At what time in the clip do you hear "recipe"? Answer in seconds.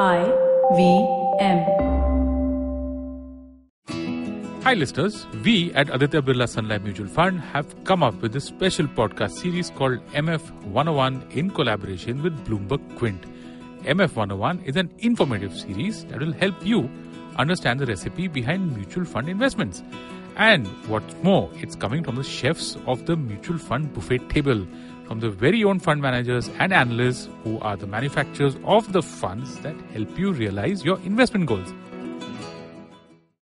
17.86-18.28